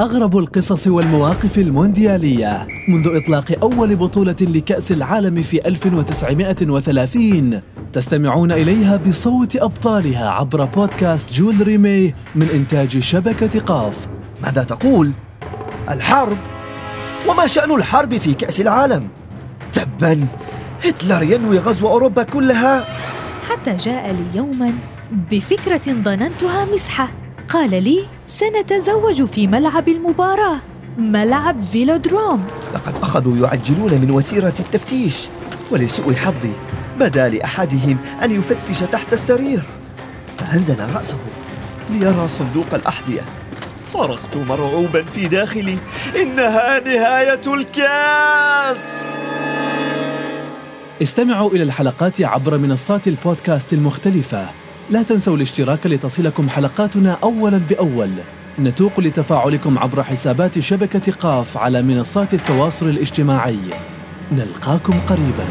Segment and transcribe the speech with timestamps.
[0.00, 7.60] أغرب القصص والمواقف المونديالية منذ إطلاق أول بطولة لكأس العالم في 1930
[7.92, 14.08] تستمعون إليها بصوت أبطالها عبر بودكاست جول ريمي من إنتاج شبكة قاف
[14.42, 15.12] ماذا تقول؟
[15.90, 16.36] الحرب؟
[17.28, 19.08] وما شأن الحرب في كأس العالم؟
[19.72, 20.26] تبا
[20.84, 22.84] هتلر ينوي غزو أوروبا كلها
[23.50, 24.72] حتى جاء لي يوما
[25.30, 27.08] بفكرة ظننتها مسحة
[27.48, 30.60] قال لي سنتزوج في ملعب المباراة
[30.98, 35.28] ملعب فيلودروم لقد أخذوا يعجلون من وتيرة التفتيش
[35.70, 36.52] ولسوء حظي
[37.00, 39.62] بدا لأحدهم أن يفتش تحت السرير
[40.38, 41.18] فأنزل رأسه
[41.90, 43.20] ليرى صندوق الأحذية.
[43.88, 45.78] صرخت مرعوبا في داخلي
[46.22, 49.16] إنها نهاية الكاس!
[51.02, 54.65] استمعوا إلى الحلقات عبر منصات البودكاست المختلفة.
[54.90, 58.10] لا تنسوا الاشتراك لتصلكم حلقاتنا أولا بأول.
[58.58, 63.58] نتوق لتفاعلكم عبر حسابات شبكة قاف على منصات التواصل الاجتماعي.
[64.32, 65.46] نلقاكم قريباً.